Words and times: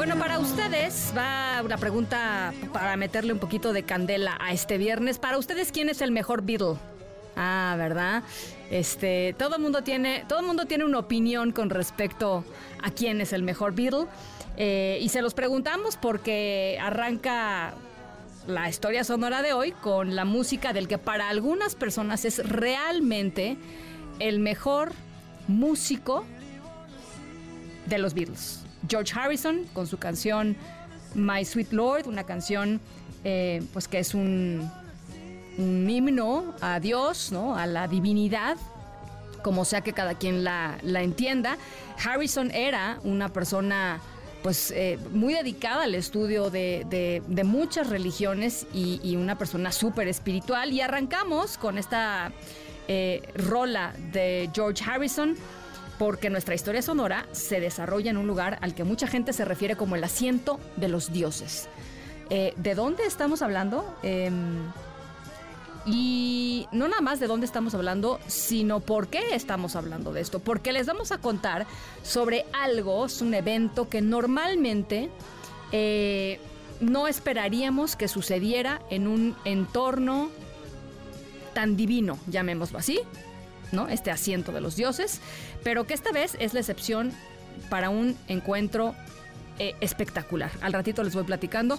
Bueno, 0.00 0.16
para 0.16 0.38
ustedes 0.38 1.12
va 1.14 1.60
una 1.62 1.76
pregunta 1.76 2.54
para 2.72 2.96
meterle 2.96 3.34
un 3.34 3.38
poquito 3.38 3.74
de 3.74 3.82
candela 3.82 4.38
a 4.40 4.50
este 4.50 4.78
viernes. 4.78 5.18
Para 5.18 5.36
ustedes, 5.36 5.72
¿quién 5.72 5.90
es 5.90 6.00
el 6.00 6.10
mejor 6.10 6.40
Beatle? 6.40 6.78
Ah, 7.36 7.74
¿verdad? 7.76 8.22
Este, 8.70 9.34
todo 9.38 9.56
el 9.56 9.62
mundo 9.62 9.82
tiene, 9.82 10.24
todo 10.26 10.40
mundo 10.40 10.64
tiene 10.64 10.86
una 10.86 11.00
opinión 11.00 11.52
con 11.52 11.68
respecto 11.68 12.46
a 12.82 12.90
quién 12.92 13.20
es 13.20 13.34
el 13.34 13.42
mejor 13.42 13.74
Beatle. 13.74 14.06
Eh, 14.56 14.98
y 15.02 15.10
se 15.10 15.20
los 15.20 15.34
preguntamos 15.34 15.98
porque 15.98 16.78
arranca 16.80 17.74
la 18.46 18.70
historia 18.70 19.04
sonora 19.04 19.42
de 19.42 19.52
hoy 19.52 19.72
con 19.72 20.16
la 20.16 20.24
música 20.24 20.72
del 20.72 20.88
que 20.88 20.96
para 20.96 21.28
algunas 21.28 21.74
personas 21.74 22.24
es 22.24 22.38
realmente 22.48 23.58
el 24.18 24.40
mejor 24.40 24.92
músico 25.46 26.24
de 27.84 27.98
los 27.98 28.14
Beatles. 28.14 28.60
George 28.88 29.12
Harrison 29.18 29.64
con 29.72 29.86
su 29.86 29.98
canción 29.98 30.56
My 31.14 31.44
Sweet 31.44 31.72
Lord, 31.72 32.06
una 32.06 32.24
canción 32.24 32.80
eh, 33.24 33.62
pues 33.72 33.88
que 33.88 33.98
es 33.98 34.14
un, 34.14 34.70
himno 35.58 36.54
a 36.60 36.80
Dios, 36.80 37.32
¿no? 37.32 37.56
a 37.56 37.66
la 37.66 37.86
divinidad, 37.88 38.56
como 39.42 39.64
sea 39.64 39.80
que 39.82 39.92
cada 39.92 40.14
quien 40.14 40.44
la, 40.44 40.78
la 40.82 41.02
entienda. 41.02 41.56
Harrison 42.02 42.50
era 42.50 42.98
una 43.04 43.28
persona 43.28 44.00
pues 44.42 44.70
eh, 44.70 44.98
muy 45.12 45.34
dedicada 45.34 45.82
al 45.82 45.94
estudio 45.94 46.48
de, 46.48 46.86
de- 47.28 47.44
muchas 47.44 47.90
religiones 47.90 48.66
y, 48.72 48.98
y 49.02 49.16
una 49.16 49.36
persona 49.36 49.70
súper 49.70 50.08
espiritual. 50.08 50.72
Y 50.72 50.80
arrancamos 50.80 51.58
con 51.58 51.76
esta 51.76 52.32
eh, 52.88 53.22
rola 53.34 53.92
de 54.12 54.48
George 54.54 54.82
Harrison 54.88 55.36
porque 56.00 56.30
nuestra 56.30 56.54
historia 56.54 56.80
sonora 56.80 57.26
se 57.32 57.60
desarrolla 57.60 58.10
en 58.10 58.16
un 58.16 58.26
lugar 58.26 58.56
al 58.62 58.74
que 58.74 58.84
mucha 58.84 59.06
gente 59.06 59.34
se 59.34 59.44
refiere 59.44 59.76
como 59.76 59.96
el 59.96 60.02
asiento 60.02 60.58
de 60.76 60.88
los 60.88 61.12
dioses. 61.12 61.68
Eh, 62.30 62.54
¿De 62.56 62.74
dónde 62.74 63.04
estamos 63.04 63.42
hablando? 63.42 63.84
Em, 64.02 64.62
y 65.84 66.66
no 66.72 66.88
nada 66.88 67.02
más 67.02 67.20
de 67.20 67.26
dónde 67.26 67.44
estamos 67.44 67.74
hablando, 67.74 68.18
sino 68.28 68.80
por 68.80 69.08
qué 69.08 69.34
estamos 69.34 69.76
hablando 69.76 70.14
de 70.14 70.22
esto. 70.22 70.38
Porque 70.38 70.72
les 70.72 70.86
vamos 70.86 71.12
a 71.12 71.18
contar 71.18 71.66
sobre 72.02 72.46
algo, 72.54 73.04
es 73.04 73.20
un 73.20 73.34
evento 73.34 73.90
que 73.90 74.00
normalmente 74.00 75.10
eh, 75.70 76.40
no 76.80 77.08
esperaríamos 77.08 77.94
que 77.94 78.08
sucediera 78.08 78.80
en 78.88 79.06
un 79.06 79.36
entorno 79.44 80.30
tan 81.52 81.76
divino, 81.76 82.18
llamémoslo 82.26 82.78
así, 82.78 83.00
¿no? 83.72 83.88
Este 83.88 84.10
asiento 84.10 84.52
de 84.52 84.60
los 84.60 84.76
dioses, 84.76 85.20
pero 85.62 85.86
que 85.86 85.94
esta 85.94 86.12
vez 86.12 86.36
es 86.38 86.54
la 86.54 86.60
excepción 86.60 87.12
para 87.68 87.90
un 87.90 88.16
encuentro 88.28 88.94
eh, 89.58 89.74
espectacular. 89.80 90.50
Al 90.60 90.72
ratito 90.72 91.02
les 91.02 91.14
voy 91.14 91.24
platicando. 91.24 91.78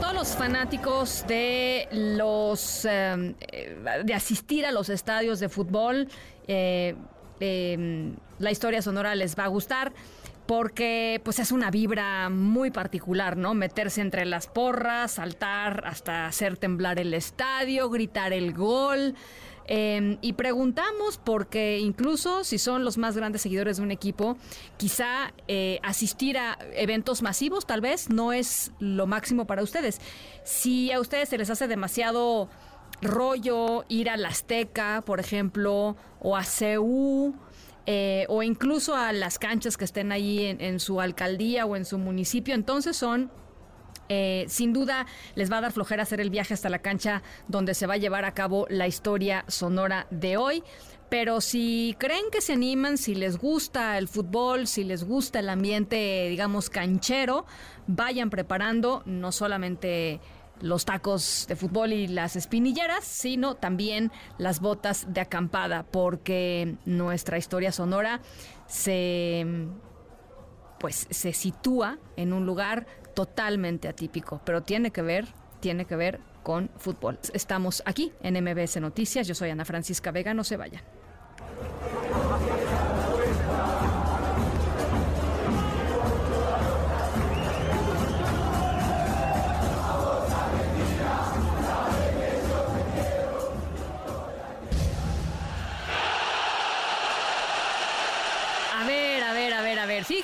Todos 0.00 0.14
los 0.14 0.28
fanáticos 0.28 1.24
de 1.28 1.86
los 1.92 2.84
eh, 2.86 3.34
eh, 3.40 4.02
de 4.04 4.14
asistir 4.14 4.64
a 4.64 4.72
los 4.72 4.88
estadios 4.88 5.40
de 5.40 5.48
fútbol, 5.48 6.08
eh, 6.48 6.94
eh, 7.40 8.12
la 8.38 8.50
historia 8.50 8.80
sonora 8.80 9.14
les 9.14 9.38
va 9.38 9.44
a 9.44 9.48
gustar 9.48 9.92
porque 10.46 11.20
pues 11.22 11.38
es 11.38 11.52
una 11.52 11.70
vibra 11.70 12.28
muy 12.28 12.70
particular, 12.70 13.36
¿no? 13.36 13.54
Meterse 13.54 14.00
entre 14.00 14.24
las 14.24 14.46
porras, 14.46 15.12
saltar 15.12 15.84
hasta 15.86 16.26
hacer 16.26 16.56
temblar 16.56 16.98
el 16.98 17.14
estadio, 17.14 17.88
gritar 17.88 18.32
el 18.32 18.52
gol. 18.52 19.14
Eh, 19.72 20.18
y 20.20 20.32
preguntamos 20.32 21.16
porque 21.16 21.78
incluso 21.78 22.42
si 22.42 22.58
son 22.58 22.84
los 22.84 22.98
más 22.98 23.16
grandes 23.16 23.42
seguidores 23.42 23.76
de 23.76 23.84
un 23.84 23.92
equipo, 23.92 24.36
quizá 24.76 25.32
eh, 25.46 25.78
asistir 25.84 26.38
a 26.38 26.58
eventos 26.74 27.22
masivos 27.22 27.66
tal 27.66 27.80
vez 27.80 28.10
no 28.10 28.32
es 28.32 28.72
lo 28.80 29.06
máximo 29.06 29.46
para 29.46 29.62
ustedes. 29.62 30.00
Si 30.42 30.90
a 30.90 30.98
ustedes 30.98 31.28
se 31.28 31.38
les 31.38 31.50
hace 31.50 31.68
demasiado 31.68 32.48
rollo 33.00 33.84
ir 33.88 34.10
al 34.10 34.24
Azteca, 34.24 35.04
por 35.06 35.20
ejemplo, 35.20 35.96
o 36.18 36.36
a 36.36 36.42
CEU, 36.42 37.32
eh, 37.86 38.26
o 38.28 38.42
incluso 38.42 38.96
a 38.96 39.12
las 39.12 39.38
canchas 39.38 39.76
que 39.76 39.84
estén 39.84 40.10
ahí 40.10 40.46
en, 40.46 40.60
en 40.60 40.80
su 40.80 41.00
alcaldía 41.00 41.64
o 41.64 41.76
en 41.76 41.84
su 41.84 41.96
municipio, 41.96 42.56
entonces 42.56 42.96
son 42.96 43.30
eh, 44.12 44.44
sin 44.48 44.72
duda 44.72 45.06
les 45.36 45.52
va 45.52 45.58
a 45.58 45.60
dar 45.60 45.72
flojera 45.72 46.02
hacer 46.02 46.20
el 46.20 46.30
viaje 46.30 46.52
hasta 46.52 46.68
la 46.68 46.80
cancha 46.80 47.22
donde 47.46 47.74
se 47.74 47.86
va 47.86 47.94
a 47.94 47.96
llevar 47.96 48.24
a 48.24 48.34
cabo 48.34 48.66
la 48.68 48.88
historia 48.88 49.44
sonora 49.46 50.08
de 50.10 50.36
hoy. 50.36 50.64
Pero 51.08 51.40
si 51.40 51.94
creen 51.96 52.24
que 52.32 52.40
se 52.40 52.54
animan, 52.54 52.98
si 52.98 53.14
les 53.14 53.38
gusta 53.38 53.98
el 53.98 54.08
fútbol, 54.08 54.66
si 54.66 54.82
les 54.82 55.04
gusta 55.04 55.38
el 55.38 55.48
ambiente, 55.48 56.28
digamos, 56.28 56.70
canchero, 56.70 57.46
vayan 57.86 58.30
preparando 58.30 59.02
no 59.06 59.30
solamente 59.30 60.20
los 60.60 60.84
tacos 60.84 61.46
de 61.48 61.54
fútbol 61.54 61.92
y 61.92 62.08
las 62.08 62.34
espinilleras, 62.34 63.04
sino 63.04 63.54
también 63.54 64.10
las 64.38 64.60
botas 64.60 65.06
de 65.12 65.20
acampada, 65.20 65.84
porque 65.84 66.74
nuestra 66.84 67.38
historia 67.38 67.70
sonora 67.70 68.20
se 68.66 69.46
pues 70.80 71.06
se 71.10 71.34
sitúa 71.34 71.98
en 72.16 72.32
un 72.32 72.46
lugar 72.46 72.86
totalmente 73.14 73.88
atípico, 73.88 74.40
pero 74.44 74.62
tiene 74.62 74.90
que 74.90 75.02
ver, 75.02 75.26
tiene 75.60 75.84
que 75.84 75.96
ver 75.96 76.20
con 76.42 76.70
fútbol. 76.76 77.18
Estamos 77.34 77.82
aquí 77.86 78.12
en 78.22 78.42
MBS 78.42 78.80
Noticias, 78.80 79.26
yo 79.26 79.34
soy 79.34 79.50
Ana 79.50 79.64
Francisca 79.64 80.10
Vega, 80.10 80.34
no 80.34 80.44
se 80.44 80.56
vayan. 80.56 80.82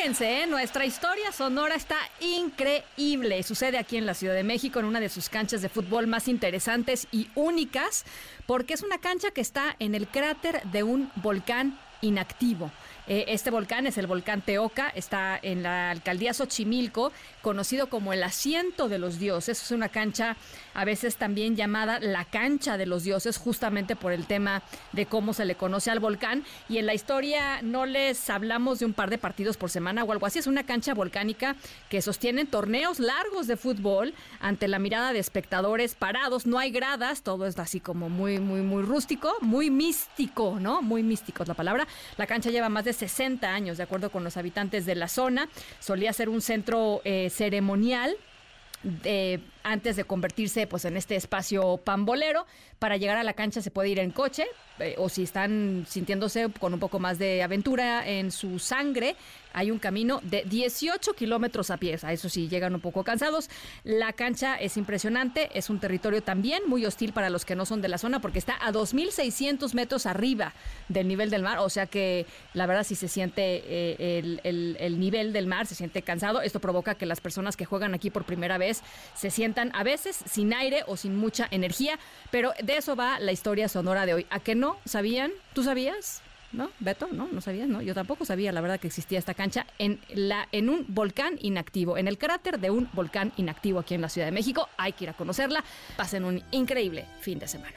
Fíjense, 0.00 0.44
¿eh? 0.44 0.46
nuestra 0.46 0.86
historia 0.86 1.30
sonora 1.30 1.74
está 1.74 1.98
increíble. 2.20 3.42
Sucede 3.42 3.76
aquí 3.76 3.98
en 3.98 4.06
la 4.06 4.14
Ciudad 4.14 4.32
de 4.32 4.42
México, 4.42 4.78
en 4.78 4.86
una 4.86 4.98
de 4.98 5.10
sus 5.10 5.28
canchas 5.28 5.60
de 5.60 5.68
fútbol 5.68 6.06
más 6.06 6.26
interesantes 6.26 7.06
y 7.12 7.28
únicas, 7.34 8.06
porque 8.46 8.72
es 8.72 8.82
una 8.82 8.96
cancha 8.96 9.30
que 9.30 9.42
está 9.42 9.76
en 9.78 9.94
el 9.94 10.08
cráter 10.08 10.62
de 10.70 10.84
un 10.84 11.12
volcán 11.16 11.78
inactivo. 12.00 12.70
Eh, 13.10 13.24
este 13.26 13.50
volcán 13.50 13.88
es 13.88 13.98
el 13.98 14.06
volcán 14.06 14.40
Teoca, 14.40 14.88
está 14.94 15.36
en 15.42 15.64
la 15.64 15.90
alcaldía 15.90 16.32
Xochimilco, 16.32 17.10
conocido 17.42 17.88
como 17.88 18.12
el 18.12 18.22
asiento 18.22 18.88
de 18.88 19.00
los 19.00 19.18
dioses. 19.18 19.60
Es 19.60 19.72
una 19.72 19.88
cancha 19.88 20.36
a 20.74 20.84
veces 20.84 21.16
también 21.16 21.56
llamada 21.56 21.98
la 21.98 22.24
cancha 22.24 22.78
de 22.78 22.86
los 22.86 23.02
dioses, 23.02 23.36
justamente 23.36 23.96
por 23.96 24.12
el 24.12 24.26
tema 24.28 24.62
de 24.92 25.06
cómo 25.06 25.34
se 25.34 25.44
le 25.44 25.56
conoce 25.56 25.90
al 25.90 25.98
volcán. 25.98 26.44
Y 26.68 26.78
en 26.78 26.86
la 26.86 26.94
historia 26.94 27.62
no 27.62 27.84
les 27.84 28.30
hablamos 28.30 28.78
de 28.78 28.84
un 28.84 28.92
par 28.92 29.10
de 29.10 29.18
partidos 29.18 29.56
por 29.56 29.70
semana 29.70 30.04
o 30.04 30.12
algo 30.12 30.26
así. 30.26 30.38
Es 30.38 30.46
una 30.46 30.62
cancha 30.62 30.94
volcánica 30.94 31.56
que 31.88 32.02
sostiene 32.02 32.44
torneos 32.44 33.00
largos 33.00 33.48
de 33.48 33.56
fútbol 33.56 34.14
ante 34.38 34.68
la 34.68 34.78
mirada 34.78 35.12
de 35.12 35.18
espectadores 35.18 35.96
parados. 35.96 36.46
No 36.46 36.60
hay 36.60 36.70
gradas, 36.70 37.22
todo 37.22 37.48
es 37.48 37.58
así 37.58 37.80
como 37.80 38.08
muy, 38.08 38.38
muy, 38.38 38.60
muy 38.60 38.84
rústico, 38.84 39.34
muy 39.40 39.68
místico, 39.68 40.58
¿no? 40.60 40.80
Muy 40.80 41.02
místico 41.02 41.42
es 41.42 41.48
la 41.48 41.54
palabra. 41.54 41.88
La 42.16 42.28
cancha 42.28 42.50
lleva 42.50 42.68
más 42.68 42.84
de 42.84 42.99
60 43.00 43.48
años, 43.48 43.76
de 43.78 43.82
acuerdo 43.82 44.10
con 44.10 44.22
los 44.22 44.36
habitantes 44.36 44.86
de 44.86 44.94
la 44.94 45.08
zona. 45.08 45.48
Solía 45.80 46.12
ser 46.12 46.28
un 46.28 46.40
centro 46.40 47.00
eh, 47.04 47.30
ceremonial 47.30 48.16
de, 48.82 49.40
antes 49.62 49.96
de 49.96 50.04
convertirse 50.04 50.66
pues 50.66 50.84
en 50.84 50.96
este 50.96 51.16
espacio 51.16 51.78
pambolero. 51.78 52.46
Para 52.78 52.96
llegar 52.96 53.18
a 53.18 53.22
la 53.22 53.34
cancha 53.34 53.60
se 53.60 53.70
puede 53.70 53.90
ir 53.90 53.98
en 53.98 54.10
coche 54.10 54.46
eh, 54.78 54.94
o 54.96 55.10
si 55.10 55.22
están 55.22 55.84
sintiéndose 55.88 56.48
con 56.58 56.72
un 56.72 56.80
poco 56.80 56.98
más 56.98 57.18
de 57.18 57.42
aventura 57.42 58.08
en 58.08 58.30
su 58.30 58.58
sangre, 58.58 59.16
hay 59.52 59.70
un 59.70 59.78
camino 59.78 60.20
de 60.22 60.44
18 60.44 61.12
kilómetros 61.12 61.70
a 61.70 61.76
pie. 61.76 61.98
A 62.02 62.12
eso 62.12 62.28
sí, 62.28 62.48
llegan 62.48 62.74
un 62.74 62.80
poco 62.80 63.04
cansados. 63.04 63.50
La 63.84 64.12
cancha 64.14 64.56
es 64.56 64.76
impresionante, 64.78 65.50
es 65.52 65.68
un 65.68 65.78
territorio 65.78 66.22
también 66.22 66.62
muy 66.66 66.86
hostil 66.86 67.12
para 67.12 67.28
los 67.28 67.44
que 67.44 67.54
no 67.56 67.66
son 67.66 67.82
de 67.82 67.88
la 67.88 67.98
zona 67.98 68.20
porque 68.20 68.38
está 68.38 68.56
a 68.64 68.72
2.600 68.72 69.74
metros 69.74 70.06
arriba 70.06 70.54
del 70.88 71.08
nivel 71.08 71.28
del 71.28 71.42
mar. 71.42 71.58
O 71.58 71.68
sea 71.68 71.86
que 71.86 72.24
la 72.54 72.66
verdad 72.66 72.84
sí 72.84 72.94
se 72.94 73.08
siente 73.08 73.62
eh, 73.66 74.38
el, 74.42 75.00
nivel 75.00 75.34
del 75.34 75.46
mar, 75.46 75.66
se 75.66 75.74
siente 75.74 76.00
cansado. 76.00 76.40
Esto 76.40 76.60
provoca 76.60 76.94
que 76.94 77.04
las 77.04 77.20
personas 77.20 77.56
que 77.56 77.66
juegan 77.66 77.92
aquí 77.92 78.08
por 78.08 78.24
primera 78.24 78.56
vez 78.56 78.82
se 79.14 79.30
sientan 79.30 79.49
a 79.72 79.82
veces 79.82 80.18
sin 80.30 80.52
aire 80.54 80.84
o 80.86 80.96
sin 80.96 81.16
mucha 81.16 81.48
energía. 81.50 81.98
Pero 82.30 82.52
de 82.62 82.76
eso 82.76 82.96
va 82.96 83.18
la 83.18 83.32
historia 83.32 83.68
sonora 83.68 84.06
de 84.06 84.14
hoy. 84.14 84.26
¿A 84.30 84.40
qué 84.40 84.54
no? 84.54 84.78
¿Sabían? 84.84 85.32
¿Tú 85.54 85.62
sabías? 85.62 86.22
¿no? 86.52 86.70
Beto, 86.80 87.08
¿no? 87.12 87.28
No 87.30 87.40
sabías, 87.40 87.68
¿no? 87.68 87.80
Yo 87.80 87.94
tampoco 87.94 88.24
sabía, 88.24 88.52
la 88.52 88.60
verdad, 88.60 88.80
que 88.80 88.88
existía 88.88 89.18
esta 89.18 89.34
cancha 89.34 89.66
en, 89.78 90.00
la, 90.08 90.48
en 90.52 90.68
un 90.68 90.84
volcán 90.88 91.38
inactivo, 91.40 91.96
en 91.96 92.08
el 92.08 92.18
cráter 92.18 92.58
de 92.58 92.70
un 92.70 92.88
volcán 92.92 93.32
inactivo 93.36 93.78
aquí 93.78 93.94
en 93.94 94.00
la 94.00 94.08
Ciudad 94.08 94.26
de 94.26 94.32
México. 94.32 94.68
Hay 94.76 94.92
que 94.92 95.04
ir 95.04 95.10
a 95.10 95.14
conocerla. 95.14 95.64
Pasen 95.96 96.24
un 96.24 96.42
increíble 96.50 97.06
fin 97.20 97.38
de 97.38 97.48
semana. 97.48 97.74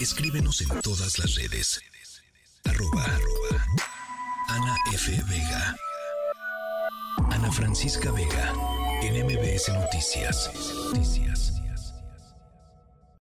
Escríbenos 0.00 0.60
en 0.60 0.80
todas 0.80 1.18
las 1.18 1.34
redes. 1.34 1.80
Arroba, 2.64 3.04
Ana 4.48 4.76
F. 4.92 5.10
Vega. 5.28 5.76
Ana 7.30 7.50
Francisca 7.50 8.10
Vega. 8.12 8.52
En 9.02 9.14
MBS 9.24 9.68
Noticias. 9.72 10.50
Noticias. 10.92 11.57